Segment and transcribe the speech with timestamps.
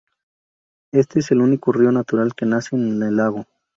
[0.91, 3.45] Este es el único río natural que nace en el lago.